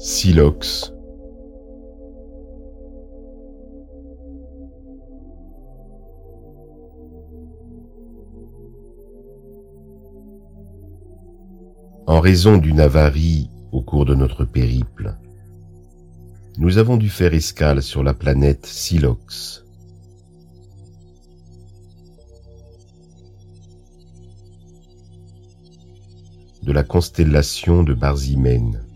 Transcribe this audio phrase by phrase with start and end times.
[0.00, 0.92] Silox
[12.06, 15.16] En raison d'une avarie au cours de notre périple,
[16.58, 19.64] nous avons dû faire escale sur la planète Silox.
[26.62, 28.87] de la constellation de Barzimène.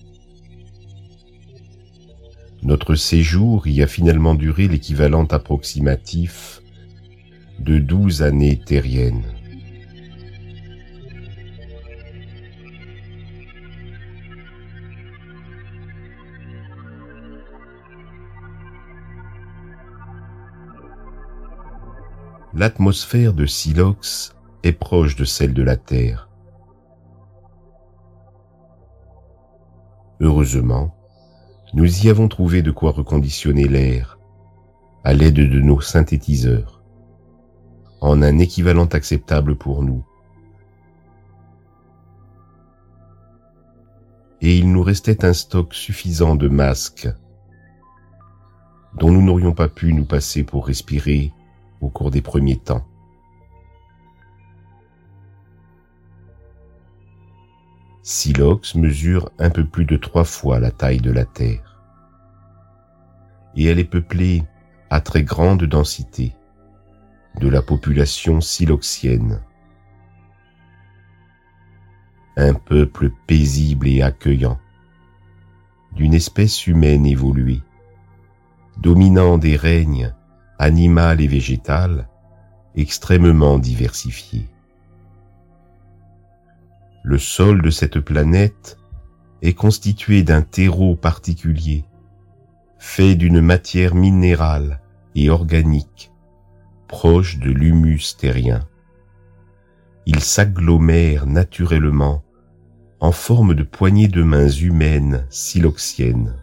[2.73, 6.63] Notre séjour y a finalement duré l'équivalent approximatif
[7.59, 9.27] de douze années terriennes.
[22.55, 26.31] L'atmosphère de Silox est proche de celle de la Terre.
[30.21, 31.02] Heureusement,
[31.75, 34.19] nous y avons trouvé de quoi reconditionner l'air
[35.05, 36.83] à l'aide de nos synthétiseurs
[38.01, 40.05] en un équivalent acceptable pour nous.
[44.41, 47.09] Et il nous restait un stock suffisant de masques
[48.99, 51.33] dont nous n'aurions pas pu nous passer pour respirer
[51.81, 52.85] au cours des premiers temps.
[58.03, 61.81] Silox mesure un peu plus de trois fois la taille de la Terre.
[63.55, 64.43] Et elle est peuplée
[64.91, 66.35] à très grande densité
[67.41, 69.41] de la population siloxienne.
[72.37, 74.59] Un peuple paisible et accueillant,
[75.95, 77.63] d'une espèce humaine évoluée,
[78.79, 80.13] dominant des règnes
[80.59, 82.09] animal et végétal
[82.75, 84.49] extrêmement diversifiés.
[87.05, 88.79] Le sol de cette planète
[89.43, 91.85] est constitué d'un terreau particulier,
[92.79, 94.81] fait d'une matière minérale
[95.17, 96.13] et organique,
[96.87, 98.69] proche de l'humus terrien.
[100.07, 102.23] Il s'agglomère naturellement
[103.01, 106.37] en forme de poignées de mains humaines siloxiennes.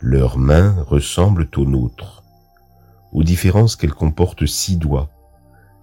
[0.00, 2.21] Leurs mains ressemblent aux nôtres,
[3.12, 5.10] aux différences qu'elles comportent six doigts,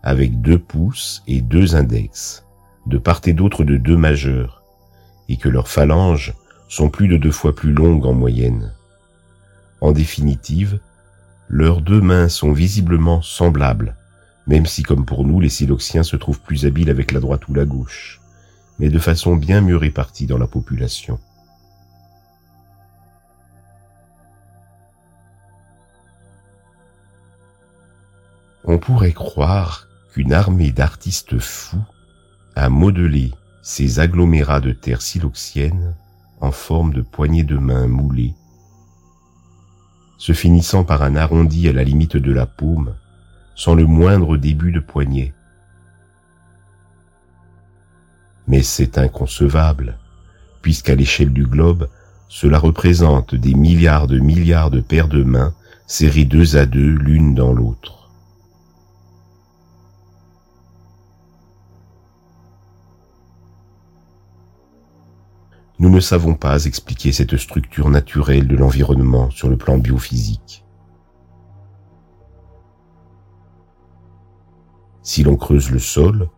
[0.04, 2.46] avec deux pouces et deux index,
[2.88, 4.64] de part et d'autre de deux majeurs,
[5.28, 6.34] et que leurs phalanges
[6.68, 8.74] sont plus de deux fois plus longues en moyenne.
[9.82, 10.80] En définitive,
[11.48, 13.96] leurs deux mains sont visiblement semblables,
[14.48, 17.54] même si comme pour nous les siloxiens se trouvent plus habiles avec la droite ou
[17.54, 18.20] la gauche,
[18.80, 21.20] mais de façon bien mieux répartie dans la population.
[28.72, 31.84] On pourrait croire qu'une armée d'artistes fous
[32.56, 33.32] a modelé
[33.64, 35.96] ces agglomérats de terre siloxienne
[36.40, 38.36] en forme de poignées de main moulées,
[40.20, 42.94] se finissant par un arrondi à la limite de la paume,
[43.56, 45.34] sans le moindre début de poignet.
[48.48, 49.98] Mais c'est inconcevable,
[50.62, 51.90] puisqu'à l'échelle du globe,
[52.28, 55.56] cela représente des milliards de milliards de paires de mains
[55.88, 57.99] serrées deux à deux l'une dans l'autre.
[65.80, 70.66] Nous ne savons pas expliquer cette structure naturelle de l'environnement sur le plan biophysique.
[75.02, 76.30] Si l'on creuse le sol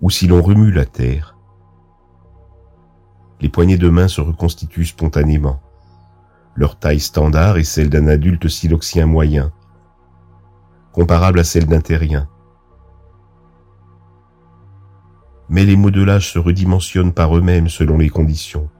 [0.00, 1.36] ou si l'on remue la terre,
[3.42, 5.60] les poignées de main se reconstituent spontanément.
[6.54, 9.52] Leur taille standard est celle d'un adulte siloxien moyen,
[10.92, 12.28] comparable à celle d'un terrien.
[15.52, 18.70] Mais les modelages se redimensionnent par eux-mêmes selon les conditions.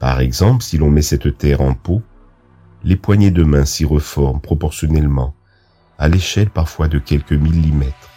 [0.00, 2.02] Par exemple, si l'on met cette terre en pot,
[2.82, 5.36] les poignées de main s'y reforment proportionnellement,
[5.98, 8.10] à l'échelle parfois de quelques millimètres.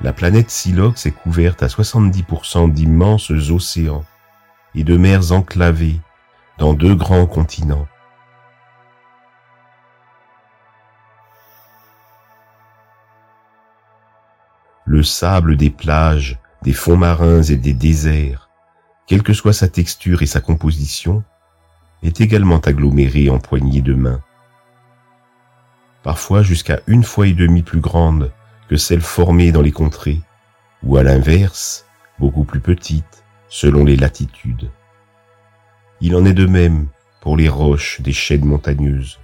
[0.00, 4.04] La planète Silox est couverte à 70% d'immenses océans
[4.74, 6.00] et de mers enclavées
[6.58, 7.86] dans deux grands continents.
[15.00, 18.50] Le sable des plages, des fonds marins et des déserts,
[19.06, 21.24] quelle que soit sa texture et sa composition,
[22.02, 24.20] est également aggloméré en poignées de main.
[26.02, 28.30] Parfois jusqu'à une fois et demie plus grande
[28.68, 30.20] que celle formée dans les contrées,
[30.82, 31.86] ou à l'inverse,
[32.18, 34.70] beaucoup plus petite selon les latitudes.
[36.02, 36.88] Il en est de même
[37.22, 39.18] pour les roches des chaînes montagneuses.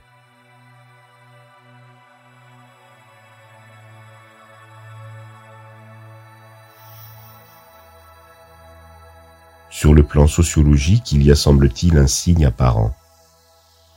[9.78, 12.96] Sur le plan sociologique, il y a semble-t-il un signe apparent.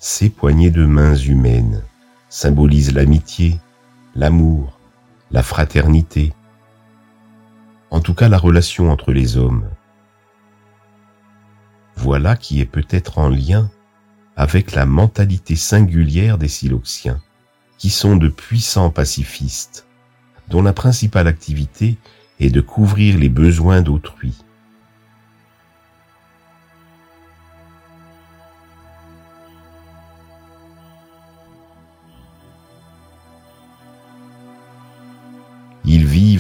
[0.02, 1.84] Ces poignées de mains humaines
[2.28, 3.58] symbolisent l'amitié,
[4.14, 4.78] l'amour,
[5.31, 6.34] la fraternité,
[7.92, 9.70] en tout cas la relation entre les hommes.
[11.96, 13.72] Voilà qui est peut-être en lien
[14.36, 17.22] avec la mentalité singulière des Siloxiens,
[17.78, 19.88] qui sont de puissants pacifistes,
[20.50, 21.98] dont la principale activité
[22.42, 24.44] est de couvrir les besoins d'autrui.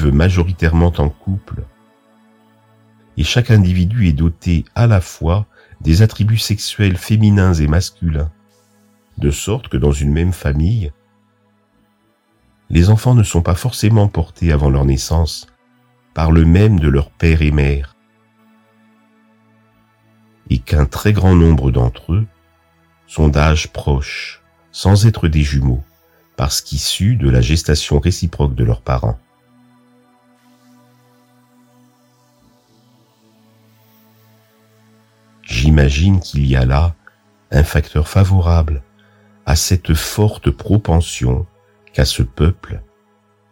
[0.05, 1.63] Majoritairement en couple.
[3.17, 5.45] Et chaque individu est doté à la fois
[5.81, 8.31] des attributs sexuels féminins et masculins,
[9.17, 10.91] de sorte que dans une même famille,
[12.69, 15.47] les enfants ne sont pas forcément portés avant leur naissance
[16.13, 17.95] par le même de leur père et mère,
[20.49, 22.27] et qu'un très grand nombre d'entre eux
[23.07, 24.41] sont d'âge proche,
[24.71, 25.83] sans être des jumeaux,
[26.35, 29.19] parce qu'issus de la gestation réciproque de leurs parents.
[35.49, 36.93] J'imagine qu'il y a là
[37.49, 38.83] un facteur favorable
[39.47, 41.47] à cette forte propension
[41.91, 42.81] qu'a ce peuple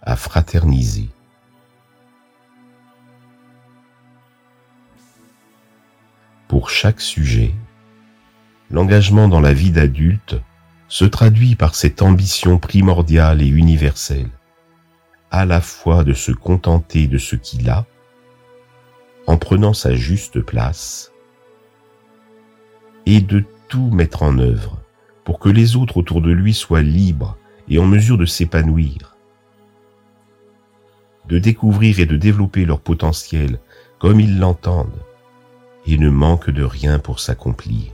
[0.04, 1.10] à fraterniser.
[6.48, 7.56] Pour chaque sujet,
[8.70, 10.40] l'engagement dans la vie d'adulte
[10.88, 14.30] se traduit par cette ambition primordiale et universelle,
[15.32, 17.88] à la fois de se contenter de ce qu'il a,
[19.26, 21.12] en prenant sa juste place,
[23.10, 24.78] et de tout mettre en œuvre
[25.24, 27.38] pour que les autres autour de lui soient libres
[27.70, 29.16] et en mesure de s'épanouir,
[31.30, 33.62] de découvrir et de développer leur potentiel
[33.98, 35.02] comme ils l'entendent
[35.86, 37.94] et ne manquent de rien pour s'accomplir.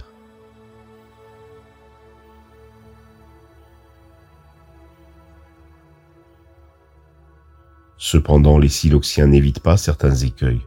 [7.99, 10.65] Cependant, les siloxiens n'évitent pas certains écueils.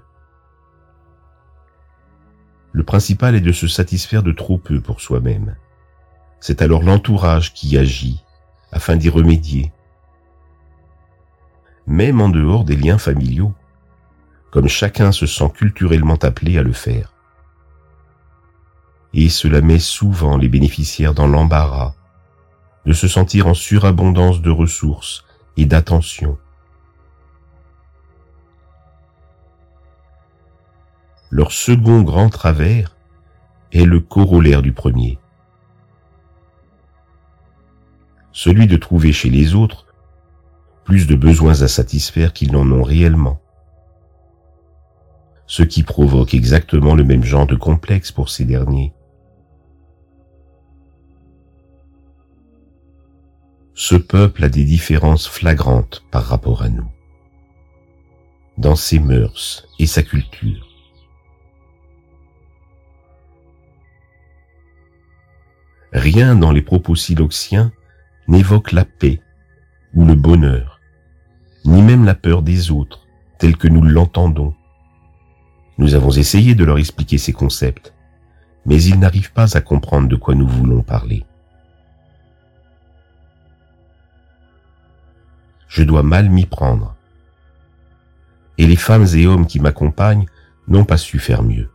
[2.86, 5.56] Principal est de se satisfaire de trop peu pour soi-même.
[6.38, 8.22] C'est alors l'entourage qui agit
[8.70, 9.72] afin d'y remédier.
[11.88, 13.52] Même en dehors des liens familiaux,
[14.52, 17.12] comme chacun se sent culturellement appelé à le faire.
[19.12, 21.94] Et cela met souvent les bénéficiaires dans l'embarras
[22.84, 25.24] de se sentir en surabondance de ressources
[25.56, 26.38] et d'attention
[31.30, 32.96] leur second grand travers
[33.72, 35.18] est le corollaire du premier.
[38.32, 39.86] Celui de trouver chez les autres
[40.84, 43.40] plus de besoins à satisfaire qu'ils n'en ont réellement.
[45.46, 48.92] Ce qui provoque exactement le même genre de complexe pour ces derniers.
[53.74, 56.90] Ce peuple a des différences flagrantes par rapport à nous,
[58.58, 60.65] dans ses mœurs et sa culture.
[66.06, 67.72] Rien dans les propos siloxiens
[68.28, 69.20] n'évoque la paix
[69.92, 70.80] ou le bonheur,
[71.64, 73.08] ni même la peur des autres,
[73.38, 74.54] telle que nous l'entendons.
[75.78, 77.92] Nous avons essayé de leur expliquer ces concepts,
[78.66, 81.24] mais ils n'arrivent pas à comprendre de quoi nous voulons parler.
[85.66, 86.94] Je dois mal m'y prendre.
[88.58, 90.26] Et les femmes et hommes qui m'accompagnent
[90.68, 91.68] n'ont pas su faire mieux.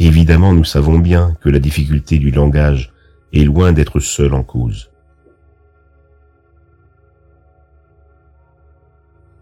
[0.00, 2.92] Évidemment, nous savons bien que la difficulté du langage
[3.32, 4.92] est loin d'être seule en cause.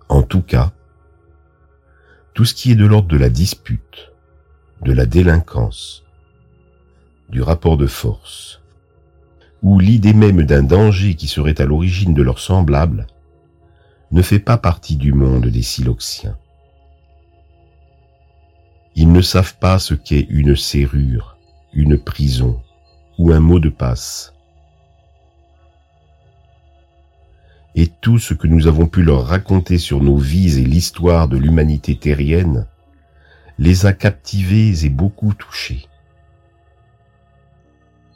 [0.09, 0.73] En tout cas,
[2.33, 4.13] tout ce qui est de l'ordre de la dispute,
[4.81, 6.05] de la délinquance,
[7.29, 8.63] du rapport de force,
[9.63, 13.07] ou l'idée même d'un danger qui serait à l'origine de leur semblable,
[14.11, 16.39] ne fait pas partie du monde des siloxiens.
[18.99, 21.37] Ils ne savent pas ce qu'est une serrure,
[21.75, 22.63] une prison
[23.19, 24.33] ou un mot de passe.
[27.75, 31.37] Et tout ce que nous avons pu leur raconter sur nos vies et l'histoire de
[31.37, 32.67] l'humanité terrienne
[33.59, 35.87] les a captivés et beaucoup touchés.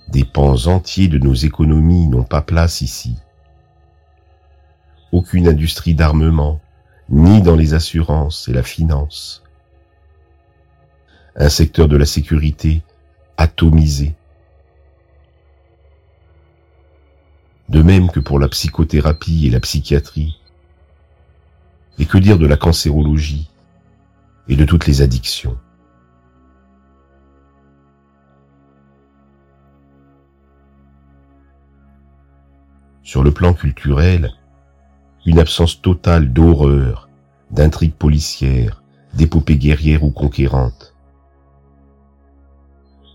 [0.09, 3.17] Des pans entiers de nos économies n'ont pas place ici.
[5.13, 6.59] Aucune industrie d'armement,
[7.11, 9.43] ni dans les assurances et la finance
[11.37, 12.83] un secteur de la sécurité
[13.37, 14.15] atomisé.
[17.69, 20.41] De même que pour la psychothérapie et la psychiatrie.
[21.99, 23.51] Et que dire de la cancérologie
[24.49, 25.57] et de toutes les addictions?
[33.03, 34.33] Sur le plan culturel,
[35.27, 37.09] une absence totale d'horreur,
[37.51, 38.83] d'intrigues policières,
[39.15, 40.90] d'épopées guerrières ou conquérantes.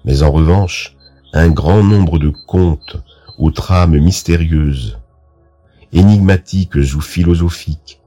[0.06, 0.96] Mais en revanche,
[1.34, 2.98] un grand nombre de contes
[3.38, 5.00] aux trames mystérieuses,
[5.92, 8.00] énigmatiques ou philosophiques,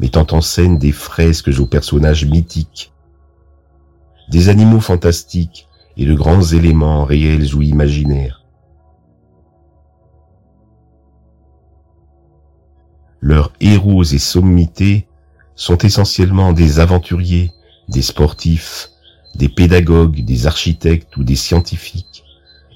[0.00, 2.92] mettant en scène des fresques aux personnages mythiques,
[4.28, 8.44] des animaux fantastiques et de grands éléments réels ou imaginaires.
[13.20, 15.06] Leurs héros et sommités
[15.54, 17.52] sont essentiellement des aventuriers,
[17.88, 18.90] des sportifs,
[19.36, 22.24] des pédagogues, des architectes ou des scientifiques,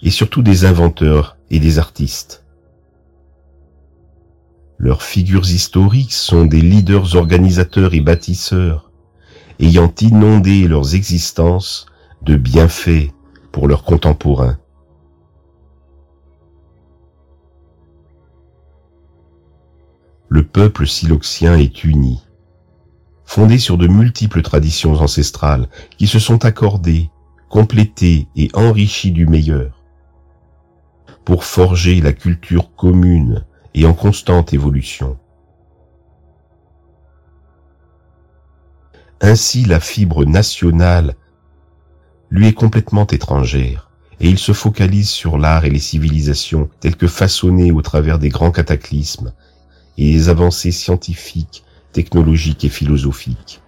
[0.02, 2.44] et surtout des inventeurs et des artistes.
[4.78, 8.90] Leurs figures historiques sont des leaders organisateurs et bâtisseurs,
[9.58, 11.86] ayant inondé leurs existences
[12.22, 13.10] de bienfaits
[13.50, 14.58] pour leurs contemporains.
[20.28, 22.20] le peuple siloxien est uni,
[23.28, 25.68] fondé sur de multiples traditions ancestrales
[25.98, 27.10] qui se sont accordées,
[27.50, 29.84] complétées et enrichies du meilleur,
[31.26, 33.44] pour forger la culture commune
[33.74, 35.18] et en constante évolution.
[39.20, 41.14] Ainsi la fibre nationale
[42.30, 47.06] lui est complètement étrangère, et il se focalise sur l'art et les civilisations telles que
[47.06, 49.34] façonnées au travers des grands cataclysmes
[49.98, 53.62] et les avancées scientifiques, technologiques et philosophiques.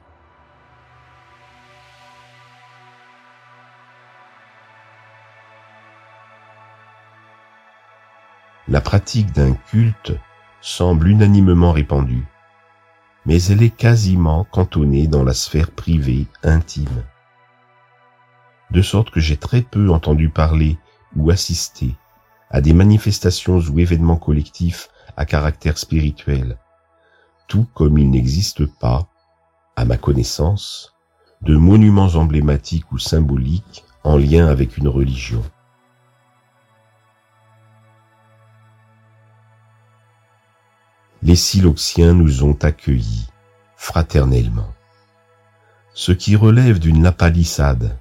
[8.68, 10.12] La pratique d'un culte
[10.60, 12.24] semble unanimement répandue,
[13.26, 17.04] mais elle est quasiment cantonnée dans la sphère privée intime.
[18.70, 20.78] De sorte que j'ai très peu entendu parler
[21.16, 21.96] ou assister
[22.50, 26.56] à des manifestations ou événements collectifs à caractère spirituel,
[27.50, 29.08] tout comme il n'existe pas,
[29.74, 30.94] à ma connaissance,
[31.42, 35.42] de monuments emblématiques ou symboliques en lien avec une religion.
[41.22, 43.28] Les Siloxiens nous ont accueillis
[43.76, 44.72] fraternellement,
[45.92, 47.98] ce qui relève d'une lapalissade.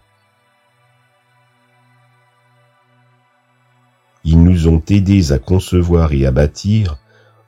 [4.23, 6.99] Ils nous ont aidés à concevoir et à bâtir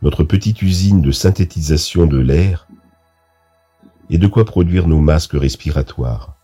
[0.01, 2.67] notre petite usine de synthétisation de l'air
[4.09, 6.35] et de quoi produire nos masques respiratoires.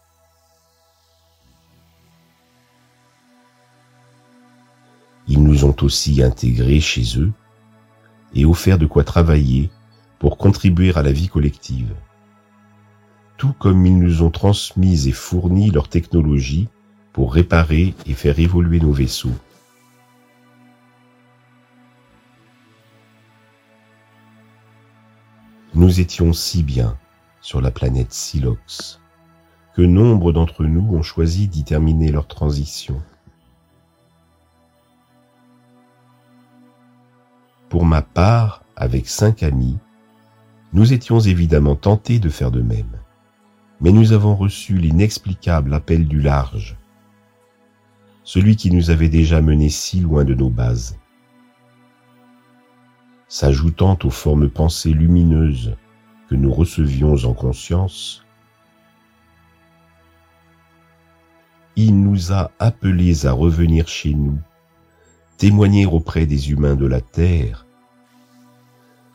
[5.28, 7.32] Ils nous ont aussi intégrés chez eux
[8.34, 9.70] et offert de quoi travailler
[10.20, 11.94] pour contribuer à la vie collective.
[13.38, 16.70] Tout comme ils nous ont transmis et fourni leur technologie
[17.12, 19.36] pour réparer et faire évoluer nos vaisseaux.
[25.78, 26.98] Nous étions si bien
[27.40, 29.00] sur la planète Silox
[29.76, 33.00] que nombre d'entre nous ont choisi d'y terminer leur transition.
[37.70, 39.78] Pour ma part, avec cinq amis,
[40.74, 42.98] nous étions évidemment tentés de faire de même,
[43.80, 46.76] mais nous avons reçu l'inexplicable appel du large,
[48.24, 50.98] celui qui nous avait déjà menés si loin de nos bases
[53.28, 55.76] s'ajoutant aux formes pensées lumineuses
[56.30, 58.24] que nous recevions en conscience,
[61.76, 64.40] il nous a appelés à revenir chez nous,
[65.38, 67.68] témoigner auprès des humains de la Terre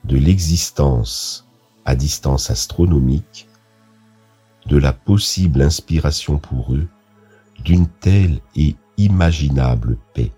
[0.04, 1.48] de l'existence
[1.84, 3.48] à distance astronomique,
[4.66, 6.88] de la possible inspiration pour eux
[7.64, 10.32] d'une telle et imaginable paix.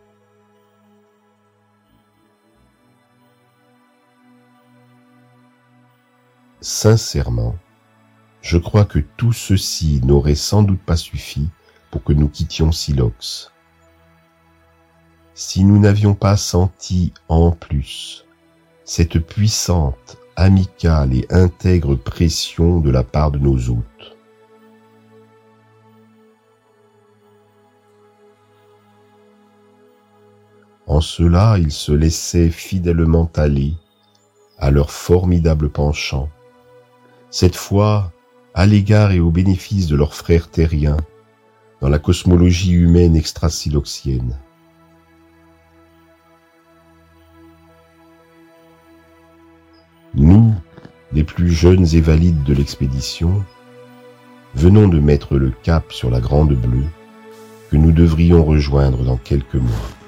[6.67, 7.57] Sincèrement,
[8.41, 11.51] je crois que tout ceci n'aurait sans doute pas suffi
[11.91, 13.53] pour que nous quittions Silox.
[15.35, 18.25] Si nous n'avions pas senti en plus
[18.87, 24.17] cette puissante, amicale et intègre pression de la part de nos hôtes.
[30.87, 33.75] En cela, ils se laissaient fidèlement aller
[34.57, 36.31] à leur formidable penchant
[37.35, 38.13] cette fois
[38.55, 40.99] à l'égard et au bénéfice de leurs frères terriens
[41.81, 44.39] dans la cosmologie humaine extra-siloxienne.
[50.15, 50.55] Nous,
[51.13, 53.45] les plus jeunes et valides de l'expédition,
[54.55, 56.87] venons de mettre le cap sur la Grande Bleue
[57.69, 60.04] que nous devrions rejoindre dans quelques mois.